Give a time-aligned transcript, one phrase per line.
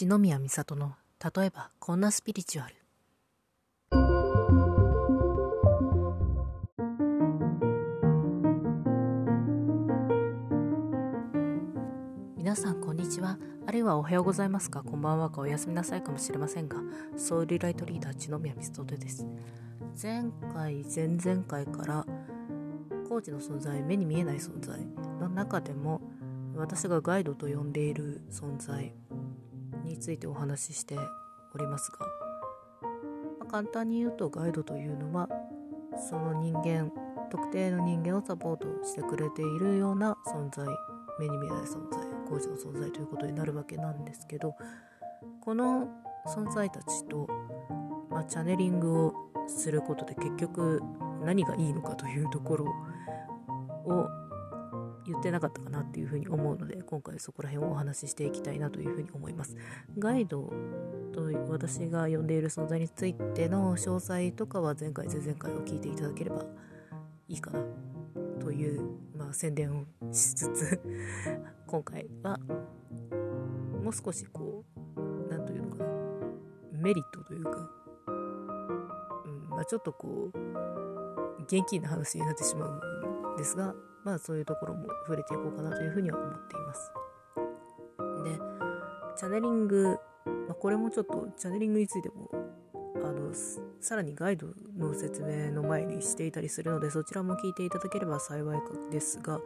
[0.00, 2.74] 篠宮美里の例えばこんなスピリチュアル。
[12.34, 13.38] 皆さんこんにちは。
[13.66, 14.82] あるいはおはようございますか。
[14.82, 16.78] こんばんはかおやすみなさいかもしれませんが
[17.18, 19.26] ソウルライトリーダー篠宮美里です。
[20.02, 22.06] 前回前々回から
[23.06, 24.80] コーチの存在目に見えない存在
[25.20, 26.00] の中でも
[26.56, 28.94] 私がガイドと呼んでいる存在
[29.90, 30.96] についてお話しして
[31.54, 32.06] おりますが、
[33.40, 35.28] まあ、簡単に言うとガイドというのは
[36.08, 36.92] その人間
[37.30, 40.66] 特定の人間をサポートしてくれているような存在
[41.18, 44.54] 目に見えない存在コーチの存在ということになるわけなんですけど
[45.40, 45.88] この
[46.26, 47.28] 存在たちと、
[48.10, 49.14] まあ、チャネリングを
[49.48, 50.80] することで結局
[51.24, 52.64] 何がいいのかというところ
[53.86, 54.08] を
[55.10, 59.56] 言ってなかったかなっていうふうに思うので今回そこら辺をお話ししていきたいなというふうに思います。
[59.98, 60.52] ガイド
[61.12, 66.44] と私が呼んでいる存在についての詳細とかは前回前々回を聞いていただければ
[67.28, 67.62] いいかな
[68.40, 68.82] という、
[69.16, 70.80] まあ、宣伝をしつつ
[71.66, 72.38] 今回は
[73.82, 75.90] もう少しこう何というのかな。
[76.72, 77.70] メリットというか、
[78.06, 86.92] うんまあ、ちょっとこう現金な話になってしまうんですがまあそういうところも触れていこうかなというふうには思っています。
[88.24, 88.60] で、
[89.16, 92.30] チャネリング、まあ、これもちょっとチャネリングについても
[93.04, 93.32] あの
[93.80, 99.40] さらにガイドの説明の前にしていたりするのでそちらも聞いていただければ幸いですが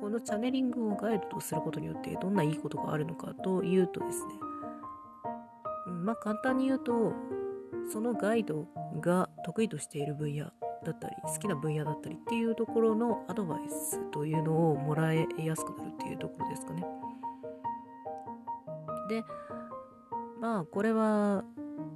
[0.00, 4.34] このチャネリングをガイドとすることによってどんないいことがあるのかというとですね
[6.04, 7.12] まあ簡単に言うと
[7.92, 8.66] そのガイド
[9.00, 10.52] が得意としている分野
[10.84, 16.84] だったり好きな分野だったりっていうところのアドバイスというのをもらえやすくなるっていうところですかね。
[19.08, 19.24] で
[20.40, 21.44] まあこれは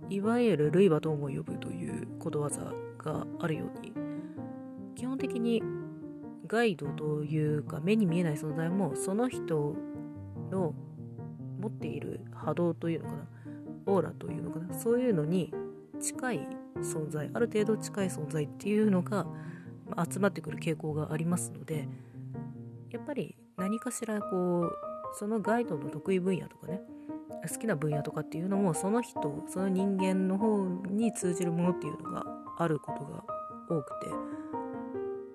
[0.08, 3.92] いわゆる類は友を呼ぶということわざがあるように
[4.94, 5.62] 基本的に
[6.46, 9.74] ガイドというか目に見えない存在もその人
[10.50, 10.74] の
[11.60, 13.26] 持っている波動というのかな
[13.86, 15.52] オーラというのかなそういうのに
[16.00, 16.48] 近い
[16.82, 19.26] 存在ある程度近い存在っていうのが
[20.10, 21.88] 集まってくる傾向がありますので
[22.90, 24.72] やっぱり何かしらこう
[25.18, 26.80] そのガイドの得意分野とかね
[27.50, 32.24] 好きな分野とかっていうのもその人その人間の方に通じるものっていうのが
[32.58, 33.24] あることが
[33.68, 34.06] 多くて、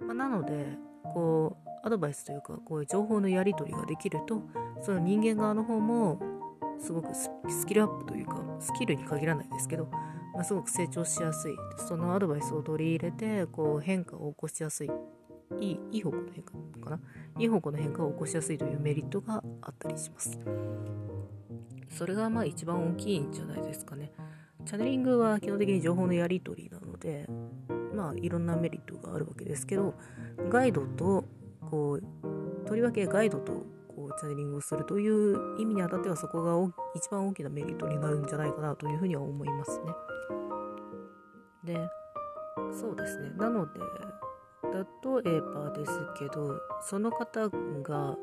[0.05, 0.77] まあ、なので
[1.13, 4.41] こうアドバイスというかこういう情報のやり取りができると
[4.81, 6.19] その人間側の方も
[6.79, 7.29] すごくス
[7.65, 9.89] キルアップというかスキルに限らないですけど
[10.37, 11.57] まあ、すごく成長しやすい。
[11.87, 14.91] そのアドバイスを取り入れてこう変化を起こしやすい。
[15.59, 16.99] いいいい方向の変化かな。
[17.39, 20.37] いい方向の変化を起こしやすいというメリットがあったりします。
[21.89, 24.11] それがまあ一番大きいんじゃないですかね。
[24.63, 27.27] チャネリングは基本的に情報のやり取りなので
[27.95, 29.95] まあいろんなメリットがあるわけですけど
[30.49, 31.25] ガイドと
[31.71, 33.65] こうとりわけガイドと
[34.17, 36.53] チャネリングをするという意味にあたってはそこが
[36.95, 39.85] 一番大きなメリットになるんじゃないかなというふうには思いますね。
[41.63, 41.89] で
[42.71, 43.79] そうですねなので
[44.73, 48.17] 例えばですけどその方が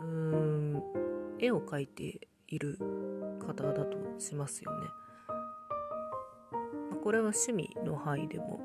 [0.00, 0.82] うーん
[1.38, 2.78] 絵を描いている
[3.46, 4.88] 方だとしますよね。
[7.02, 8.60] これは趣味の範囲でも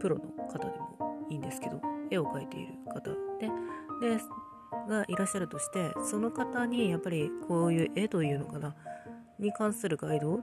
[0.00, 3.00] プロの方でもいいんですけど絵を描いている方
[3.38, 3.50] で
[4.00, 4.18] で
[4.86, 8.74] がいらっしゃるとしてその方にやっぱりこういう絵というのかな
[9.38, 10.40] に関するガイド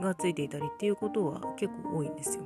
[0.00, 2.44] がついていたりっていうことは結構多いんですよ。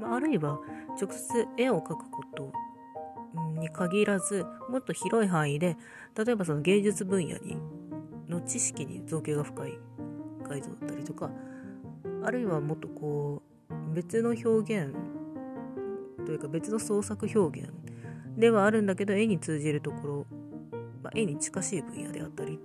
[0.00, 0.58] まあ、るいは
[1.00, 2.52] 直接絵を描くこと
[3.60, 5.76] に限らずもっと広い範囲で
[6.16, 7.56] 例えばその芸術分野に
[8.28, 9.78] の知識に造形が深い
[10.42, 11.30] ガイドだったりとか
[12.24, 14.48] あるいはもっとこう別の表
[14.84, 14.94] 現
[16.24, 17.70] というか別の創作表現
[18.38, 20.26] ではあるんだけど絵に通じるところ、
[21.02, 22.58] まあ、絵に近しい分野であったり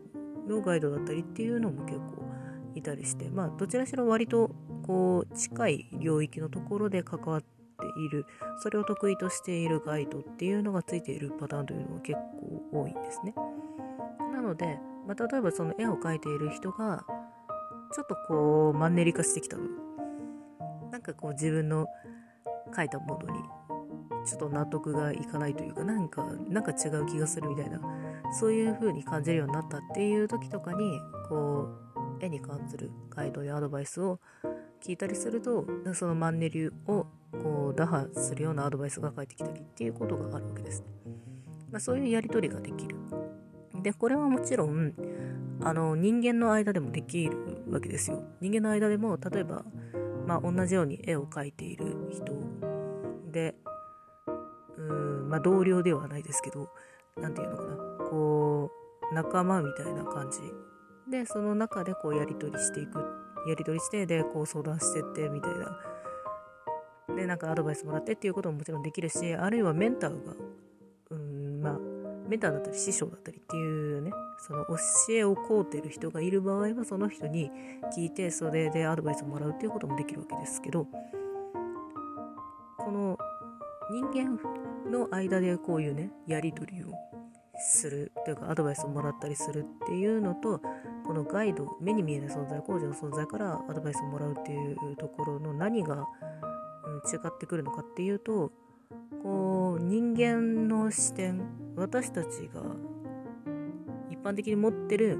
[0.47, 2.23] のガイドだったりっていうのも結構
[2.75, 4.51] いたりしてまあどちらしろ割と
[4.85, 7.47] こう近い領域のところで関わって
[8.05, 8.25] いる
[8.61, 12.19] それを得意としているガイドっていうのがついているパターンというのが結
[12.71, 13.33] 構多いんですね。
[14.33, 17.03] なので、まあ、例えばその絵を描いている人が
[17.93, 19.57] ちょっとこうマンネリ化してきた
[20.91, 21.87] なんかこう自分の
[22.75, 23.39] 描いたものに
[24.25, 27.79] ちょっと納得がいかないというかなんかなんか違う気がするみたいな
[28.39, 30.99] そういう風に感じるようになったっていう時とかに
[31.29, 31.69] こ
[32.21, 34.19] う絵に関するガイドやアドバイスを
[34.81, 40.87] 聞いたりするとそのマンネリをこう打破するようなアドバイスが返ってきたりっていうことがあるわけですね。
[41.73, 42.95] まあ、そういうやり取りができる。
[43.81, 44.93] で、これはもちろん、
[45.61, 48.23] あの、人間の間でもできるわけですよ。
[48.41, 49.65] 人間の間でも、例えば、
[50.27, 52.31] まあ、同じように絵を描いている人
[53.31, 53.55] で、
[55.33, 56.69] まあ、同僚ではないですけど、
[57.19, 57.75] なんていうのかな、
[58.07, 58.69] こ
[59.11, 60.39] う、仲間みたいな感じ。
[61.09, 62.99] で、その中でこう、やり取りしていく。
[63.47, 65.79] やり取りして、で、こう、相談してって、みたいな。
[67.15, 70.33] で、なんかアドバイスもらってっていうことももちろんできるし、あるいはメンターが、
[71.09, 71.79] うん、まあ、
[72.29, 74.75] メンターだったり師匠だったりっていうね、その教
[75.09, 77.49] えを請うてる人がいる場合は、その人に
[77.97, 80.85] 聞いて、それでアドバイスをもらうっていうこともできるわけですけど、
[82.77, 83.17] この
[83.89, 84.37] 人間
[84.89, 86.93] の間でこういうね、やり取りを
[87.55, 90.61] するというかアドバイスをもらったりするっていうのと
[91.05, 96.07] このガイド目に見えない存在工事の存在からアドバイスをもらうっていうところの何が、
[97.05, 98.51] 違ってくるのかっていうと
[99.23, 101.41] こう人間の視点
[101.75, 102.61] 私たちが
[104.09, 105.17] 一般的に持ってる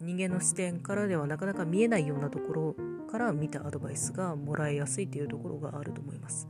[0.00, 2.76] 人間の視点からではなかなか見えないようなところ
[3.10, 6.46] から見たアドバイスがもらいやすいっていうところがあると思います。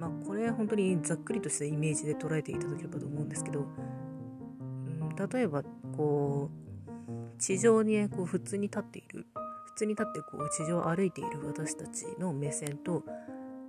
[0.00, 5.62] まあこれ本当にざっくりとしたイメージで捉えていただければと思うんですけど、うん、例えば
[5.96, 9.26] こう地上にこう普通に立っている
[9.66, 13.04] 普通に立ってこう地上を歩いている私たちの目線と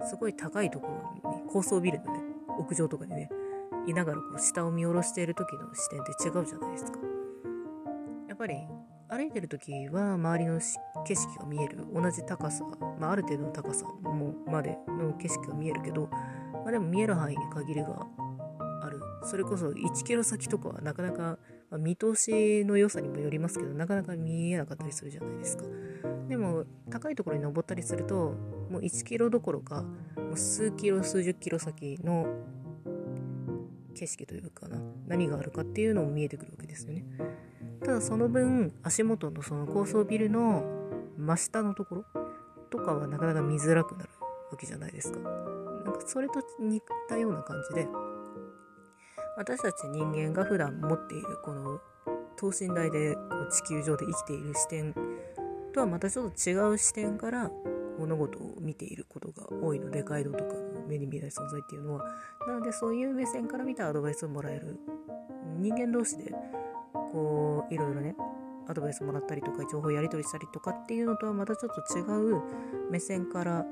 [0.10, 0.88] すごい高いとこ
[1.24, 2.22] ろに高層ビルのね
[2.58, 3.30] 屋上とかにね
[3.86, 7.00] いながらこう下を見下ろしている時の視点って違うじゃないですか。
[8.30, 8.56] やっぱり
[9.12, 10.62] 歩いてる時は周りの
[11.06, 12.64] 景色が見える同じ高さ、
[12.98, 16.08] まあ、ある程度の高さもまでの景色が見えるけど、
[16.54, 18.08] まあ、でも見える範囲に限りが
[18.82, 19.02] ある。
[19.26, 21.38] それこそ1キロ先とかはなかなか、
[21.70, 25.66] まあ、見通しの良さにもよりますけどなかなか見えなかったりするじゃないですか。
[26.30, 28.34] でも高いところに登ったりすると
[28.70, 32.28] もう1キロどころかもう数キロ数十キロ先の
[33.94, 37.04] 景色というかな何があるかっていうのも見えてくるわけですよね。
[37.84, 40.64] ただその分足元のその高層ビルの
[41.18, 42.06] 真下のところ
[42.70, 44.10] とかはなかなか見づらくなる
[44.52, 45.20] わけじゃないですか。
[45.20, 47.88] なんかそれと似たような感じで
[49.38, 51.80] 私たち人間が普段持っているこの
[52.38, 53.16] 等身大で
[53.52, 54.94] 地球上で生きている視点
[55.74, 57.50] とはまたちょっと違う視点から
[57.98, 62.06] 物事を見ていることが多いのでガイドとかの目に見えない存在っていうのは
[62.48, 64.80] なのでそういう目線から見たアドバイスをもらえる
[65.60, 66.34] 人間同士で
[67.12, 68.16] こういろいろね
[68.68, 72.42] アドバイスもらったりとか情報やり取りしたりとかっていうのとはまたちょっと違う
[72.90, 73.66] 目線から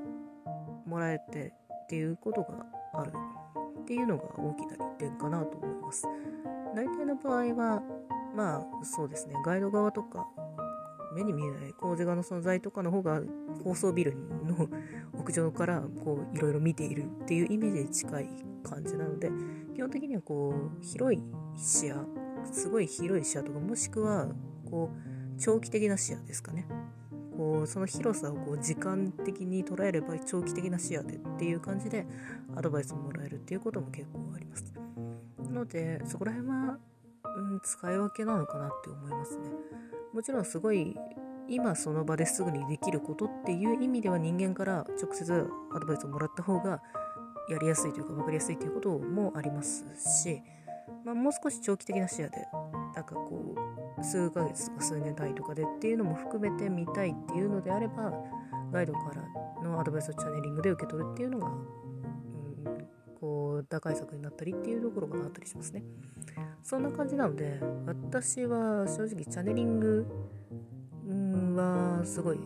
[0.86, 1.54] もらえて
[1.86, 3.14] っていうことがある
[3.82, 6.08] っていうのが大きな利点かなと思います。
[6.76, 7.82] 大体の場合は
[8.36, 10.28] まあそうですねガイド側とか
[11.16, 13.22] 目に見えない工事側の存在とかの方が
[13.64, 14.68] 高層ビルの
[15.20, 18.30] 屋上からこういろいろ見ているっていうイメージに近い
[18.64, 19.32] 感じなので
[19.74, 21.24] 基本的にはこう広い
[21.56, 22.06] 視野
[22.52, 24.28] すごい広い視野とかもしくは
[24.70, 26.68] こう長期的な視野ですかね。
[27.38, 32.06] こうその広さをこう時間的に捉えれば長期的な視野でっていう感じで
[32.56, 34.74] アドバイスをもらえるっていうことも結構あります。
[35.38, 36.78] なのでそこら辺は、
[37.24, 39.50] うん、使い分けなのかなって思いますね。
[40.14, 40.98] もちろんすごい
[41.48, 46.82] 今その場ですぐにできることっていう意味では人間から直接アドバイスをもらった方が
[47.50, 49.86] やりやすいというか分かりやすいということもあります
[50.24, 50.42] し、
[51.06, 52.38] まあ、もう少し長期的な視野で
[52.96, 53.56] なんかこ
[53.98, 58.14] う数ヶ月とか数年単位とかでっていうのも含めて見たいっていうのであれば
[58.72, 62.88] ガイドからのアドバイスをチャネリングで受け取るっていうのが、うん、
[63.20, 65.84] こう打開策になったりっていうところがあったりしますね。
[66.64, 70.06] そんな感じなので私は正直チャネリング
[71.56, 72.40] はすごい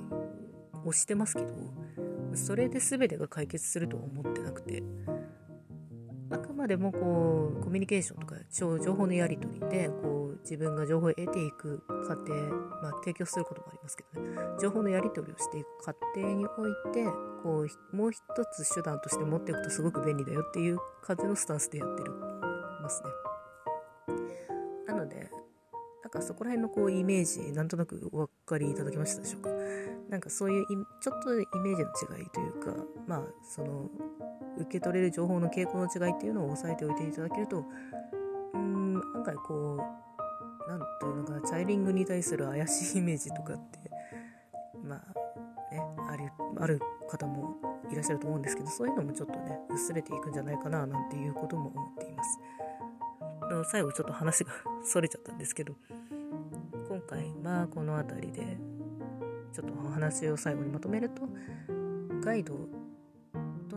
[0.86, 1.48] 推してますけど
[2.36, 4.84] それで全てが解決するとは思ってなくて
[6.64, 12.34] までもこうコミュニケーションとか情報のやり取りでこう自分が情報を得ていく過程、
[12.82, 14.30] まあ、提供することもありますけどね
[14.62, 17.04] 情報のやり取りをしていく過程において
[17.44, 18.22] こうもう一
[18.54, 22.12] つ手段として持っておくとすごく便利だよっていう感じのスタンスでやってる
[22.82, 23.10] ますね。
[24.88, 25.30] なので
[26.02, 29.50] なんかそこら辺のこうイメージなんとなくお分かりいただけましたでしょうか？
[30.10, 30.66] なんかそういう
[31.02, 32.74] ちょっとイメージの違いというか
[33.08, 33.90] まあその
[34.58, 37.66] 受け取れる情報の傾向の違いっていうのを押さえておいていただけると
[38.54, 39.78] うん案外こ
[40.68, 43.80] うなんというのかチャイリングに対する怪しいイメージとかって
[44.84, 46.80] まあねあるある
[47.10, 47.56] 方も
[47.92, 52.40] いらっしゃると思うんですけどそういうのもちょっとね薄れていくんじゃないかななんていうことも思っています。
[53.66, 54.52] 最後ちょっと話が
[54.84, 55.76] それちゃったんですけど
[56.88, 58.58] 今回はこの辺りで
[59.52, 61.22] ちょっとお話を最後にまとめると
[62.22, 62.56] ガイド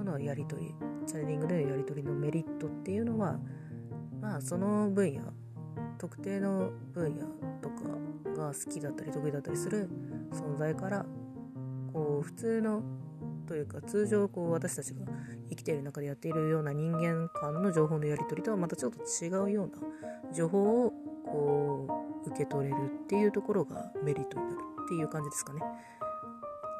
[0.06, 0.75] のやり取り
[1.06, 3.38] チャネリングでのやり取りのメリットっていうのは
[4.20, 5.20] まあその分野
[5.98, 7.26] 特定の分野
[7.60, 9.88] とかが好きだったり得意だったりする
[10.32, 11.06] 存在から
[11.92, 12.82] こう普通の
[13.46, 15.00] というか通常こう私たちが
[15.48, 20.92] 生きている中でやっているような人間間の情報のやり取りとはまたちょっと違うような情報を
[21.25, 21.86] こ
[22.25, 25.60] う受け取れるっていうところがメリットになるっていう感じですかね。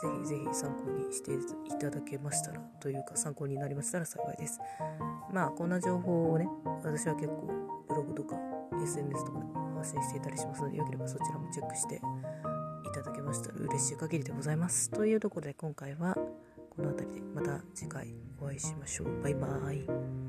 [0.03, 1.39] ぜひぜひ参考にしてい
[1.79, 4.61] ただけましたらというか参考になりましたら幸いです。
[5.33, 6.47] まあこんな情報をね、
[6.85, 7.49] 私は結構
[7.89, 8.37] ブログとか
[8.83, 12.01] SNS とかで発信していたりしますので、よければそちらもチェックしてい
[12.95, 14.91] ただけましたら嬉しい限りでございます。
[14.91, 19.23] というところで今回はこの辺りでまた次回お会いしましょう。
[19.23, 20.26] バイバーイ。